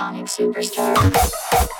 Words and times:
Supersonic 0.00 0.26
Superstar. 0.26 1.79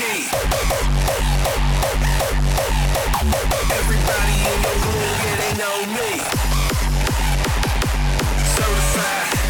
energy. 0.00 0.26
Everybody 3.72 4.36
in 4.50 4.62
the 4.62 4.74
room, 4.84 5.14
yeah, 5.24 5.36
they 5.40 5.52
know 5.58 5.76
me. 5.94 6.10
Certified. 8.56 9.43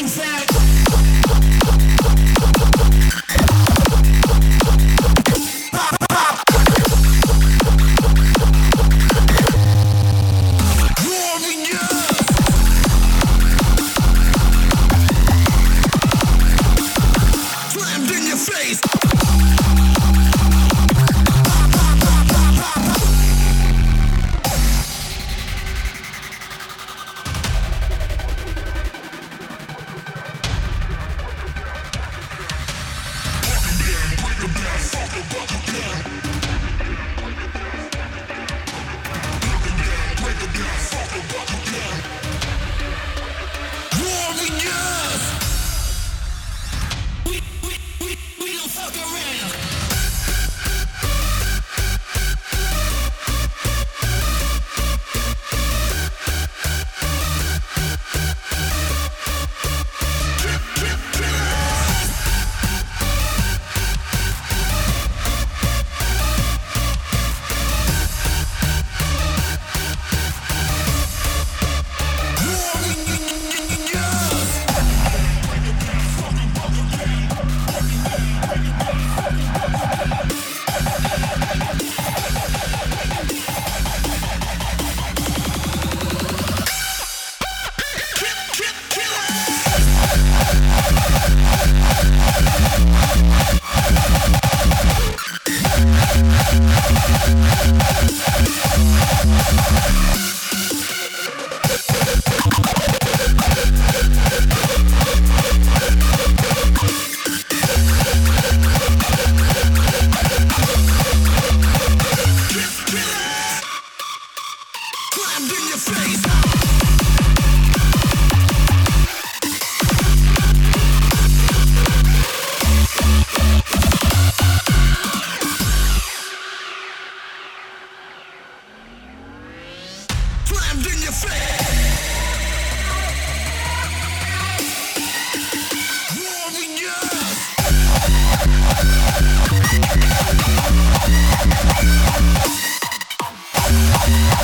mindset. 0.00 0.37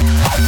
Thank 0.05 0.45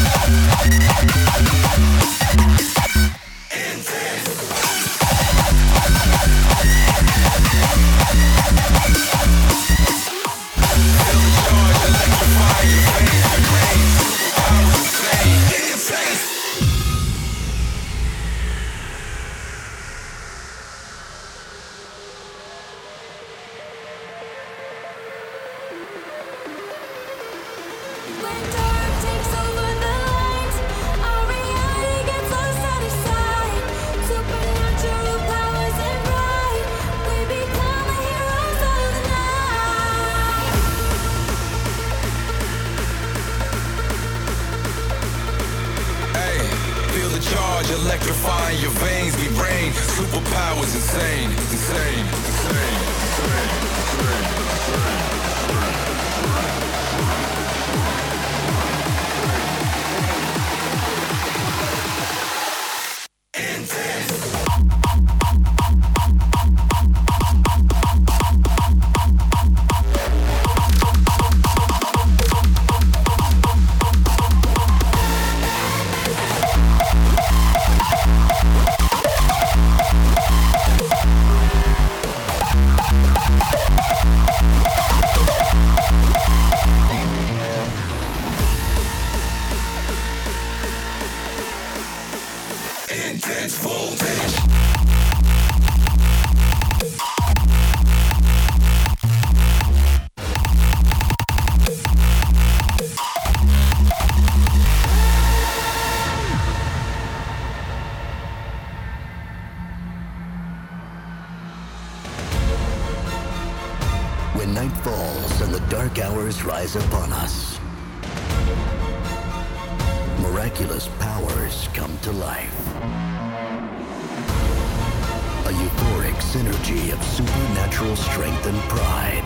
magic 126.16 126.42
synergy 126.42 126.92
of 126.92 127.02
supernatural 127.02 127.96
strength 127.96 128.46
and 128.46 128.58
pride 128.68 129.24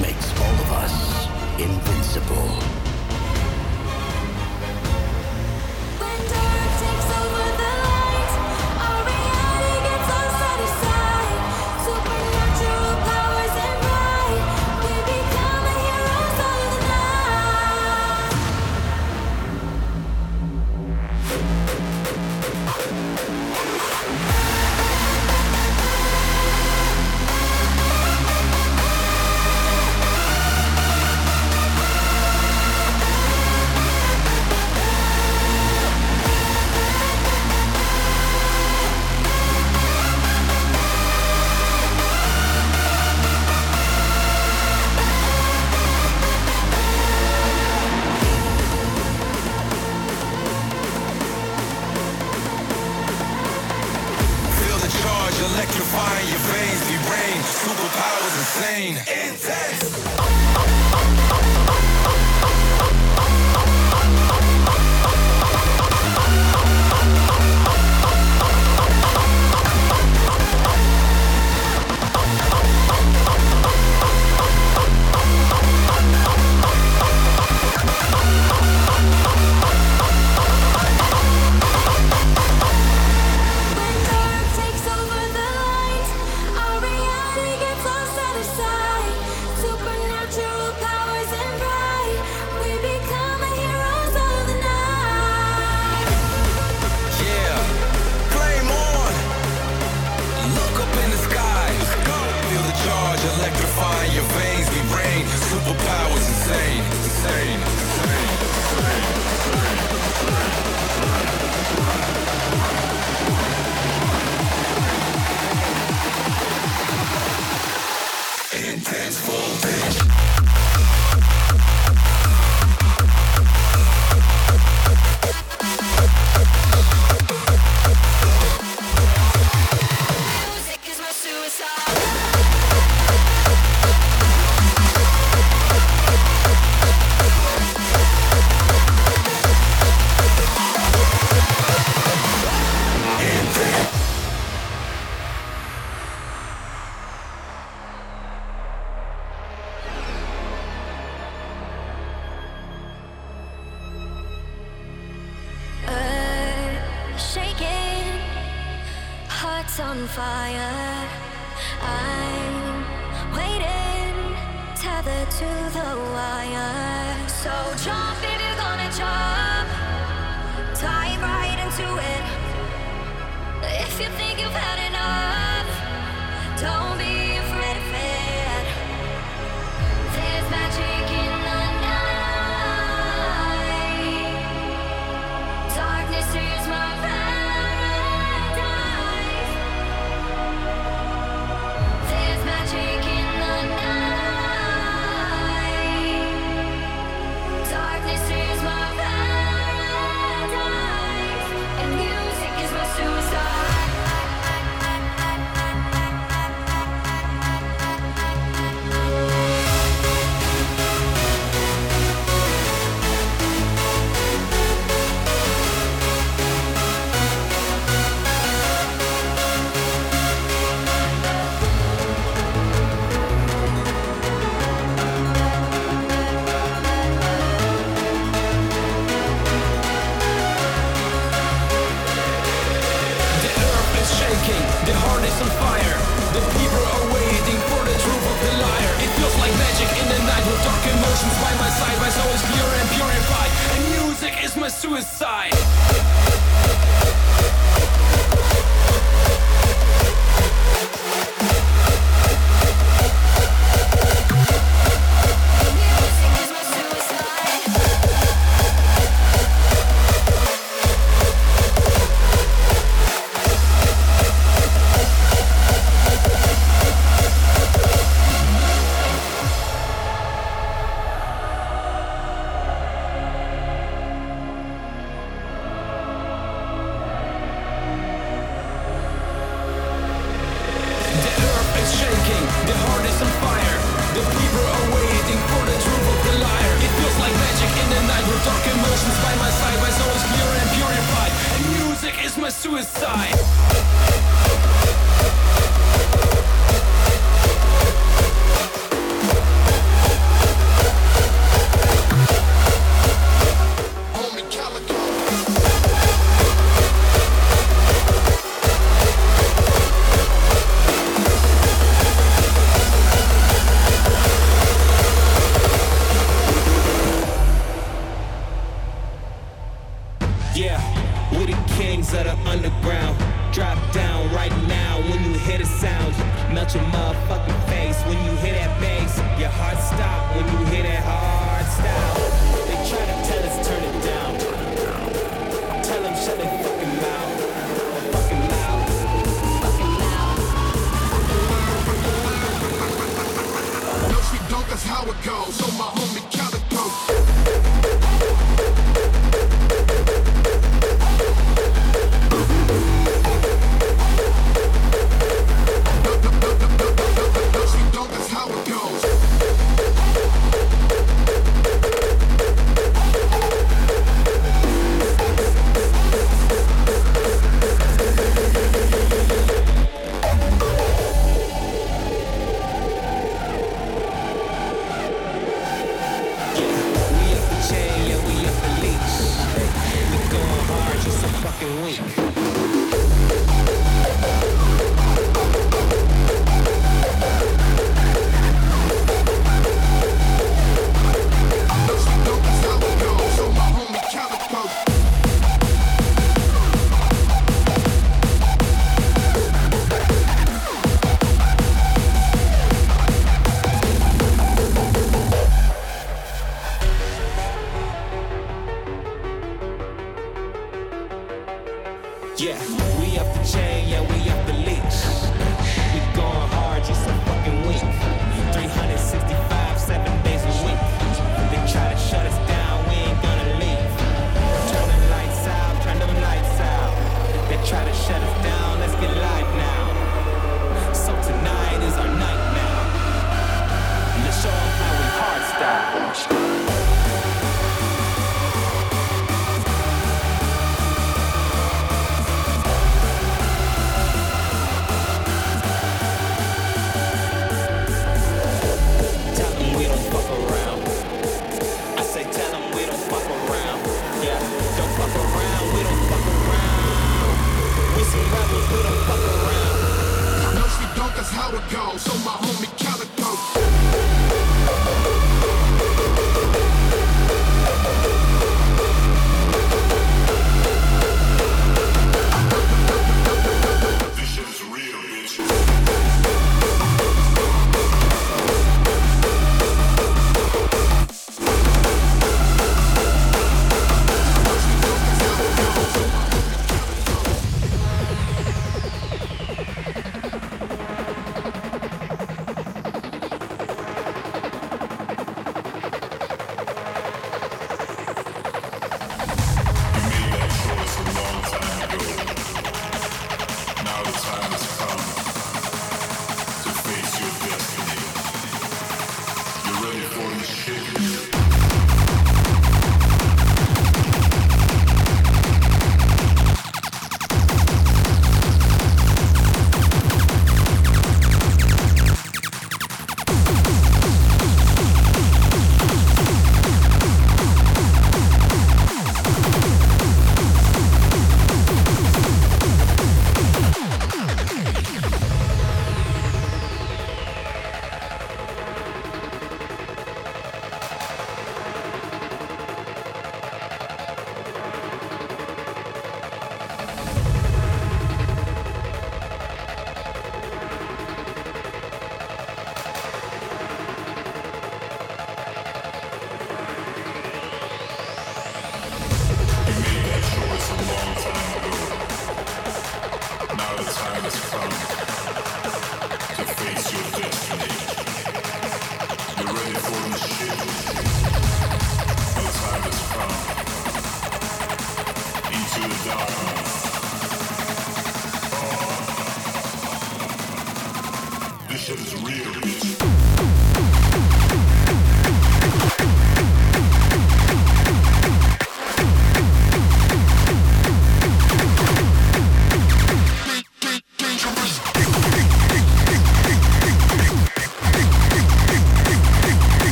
makes 0.00 0.32
all 0.40 0.54
of 0.54 0.72
us 0.72 1.60
invincible. 1.60 2.85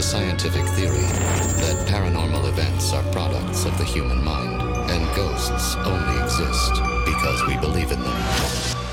a 0.00 0.02
scientific 0.02 0.64
theory 0.68 1.02
that 1.60 1.86
paranormal 1.86 2.48
events 2.48 2.94
are 2.94 3.02
products 3.12 3.66
of 3.66 3.76
the 3.76 3.84
human 3.84 4.24
mind 4.24 4.62
and 4.90 5.14
ghosts 5.14 5.76
only 5.84 6.22
exist 6.22 6.72
because 7.04 7.46
we 7.46 7.54
believe 7.58 7.92
in 7.92 8.00
them. 8.00 8.89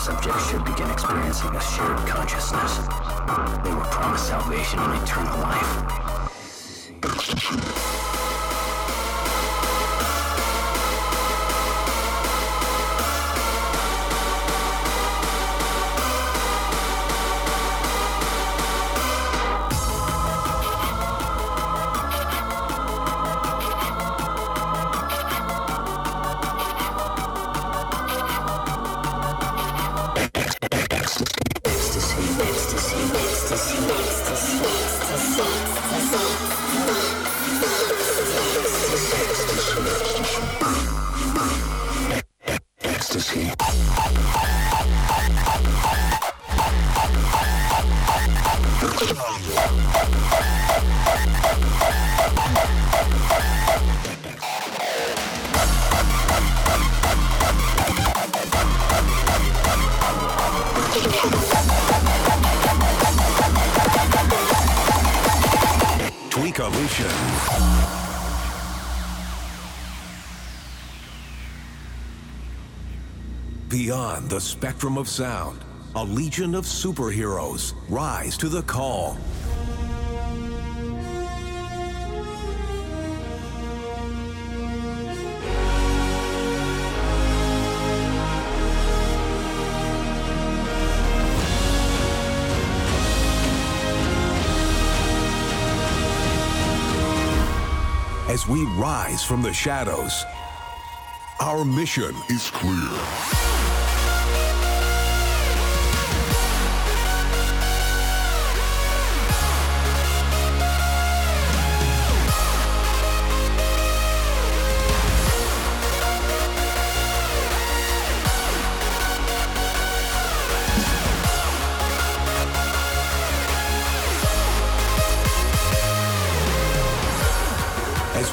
Subjects 0.00 0.50
should 0.50 0.64
begin 0.64 0.90
experiencing 0.90 1.54
a 1.54 1.60
shared 1.60 1.98
consciousness. 2.08 2.78
They 3.62 3.74
were 3.74 3.84
promised 3.90 4.28
salvation 4.28 4.78
and 4.78 5.02
eternal 5.02 5.38
life. 5.40 5.99
Spectrum 74.50 74.98
of 74.98 75.08
sound, 75.08 75.60
a 75.94 76.04
legion 76.04 76.56
of 76.56 76.64
superheroes 76.64 77.72
rise 77.88 78.36
to 78.36 78.48
the 78.48 78.62
call. 78.62 79.16
As 98.28 98.48
we 98.48 98.64
rise 98.76 99.22
from 99.22 99.42
the 99.42 99.52
shadows, 99.52 100.24
our 101.40 101.64
mission 101.64 102.14
is 102.28 102.50
clear. 102.50 103.49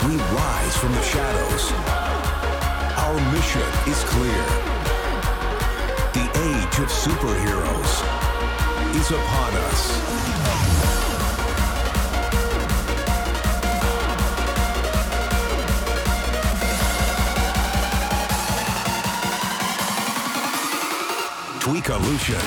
We 0.07 0.15
rise 0.15 0.77
from 0.77 0.91
the 0.93 1.01
shadows, 1.01 1.71
our 2.95 3.19
mission 3.33 3.67
is 3.91 4.03
clear. 4.05 4.45
The 6.13 6.25
age 6.47 6.79
of 6.79 6.87
superheroes 6.87 7.91
is 8.95 9.11
upon 9.11 9.53
us. 9.67 9.83
Tweakalution. 21.59 22.45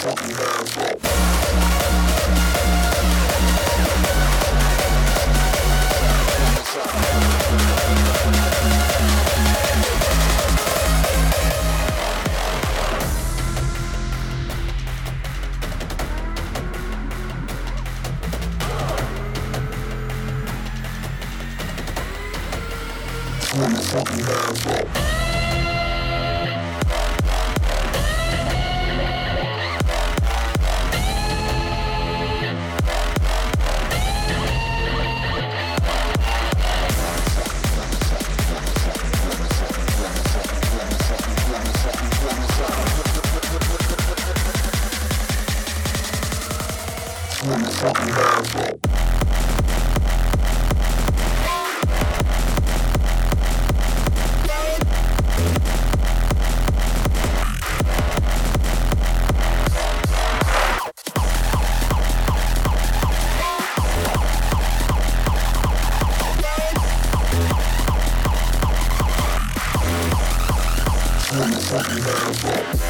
fucking 0.00 0.32
asshole. 0.32 0.99
fucking 71.70 72.02
asshole. 72.02 72.89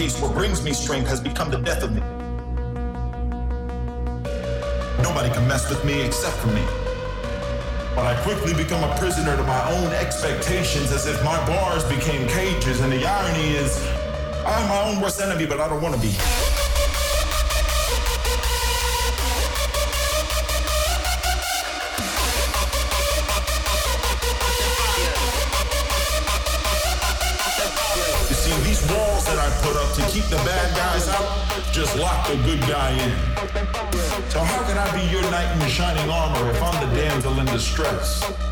Case, 0.00 0.18
what 0.22 0.32
brings 0.32 0.62
me 0.62 0.72
strength 0.72 1.06
has 1.10 1.20
become 1.20 1.50
the 1.50 1.58
death 1.58 1.82
of 1.82 1.92
me. 1.92 2.00
Nobody 5.02 5.28
can 5.28 5.46
mess 5.46 5.68
with 5.68 5.84
me 5.84 6.00
except 6.00 6.36
for 6.36 6.46
me. 6.46 6.64
But 7.94 8.06
I 8.06 8.18
quickly 8.22 8.54
become 8.54 8.82
a 8.82 8.96
prisoner 8.96 9.36
to 9.36 9.42
my 9.42 9.62
own 9.72 9.92
expectations 9.92 10.90
as 10.90 11.06
if 11.06 11.22
my 11.22 11.36
bars 11.46 11.84
became 11.84 12.26
cages, 12.28 12.80
and 12.80 12.90
the 12.90 13.04
irony 13.04 13.50
is, 13.50 13.76
I'm 14.46 14.66
my 14.70 14.80
own 14.88 15.02
worst 15.02 15.20
enemy, 15.20 15.44
but 15.44 15.60
I 15.60 15.68
don't 15.68 15.82
want 15.82 15.94
to 15.94 16.00
be. 16.00 16.14
Just 31.90 32.02
lock 32.02 32.26
the 32.28 32.36
good 32.44 32.60
guy 32.60 32.90
in. 32.92 33.10
So 34.30 34.40
how 34.40 34.62
can 34.64 34.78
I 34.78 34.90
be 34.94 35.10
your 35.10 35.22
knight 35.30 35.52
in 35.54 35.68
shining 35.68 36.10
armor 36.10 36.50
if 36.50 36.62
I'm 36.62 36.88
the 36.88 36.94
damsel 36.94 37.38
in 37.38 37.46
distress? 37.46 38.49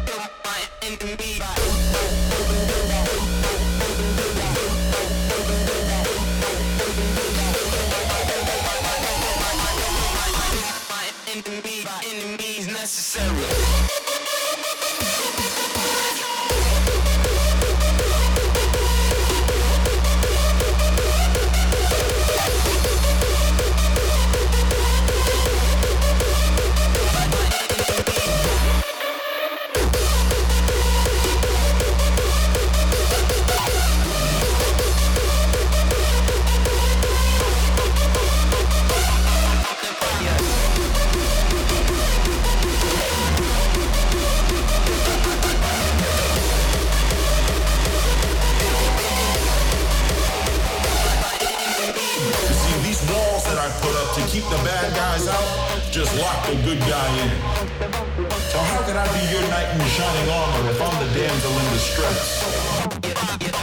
Shining 60.18 60.66
if 60.66 60.82
I'm 60.82 61.06
the 61.06 61.14
damsel 61.14 61.52
in 61.52 61.72
distress? 61.72 63.57